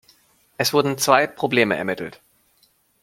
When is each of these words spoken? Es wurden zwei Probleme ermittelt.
Es 0.57 0.73
wurden 0.73 0.97
zwei 0.97 1.27
Probleme 1.27 1.75
ermittelt. 1.77 2.21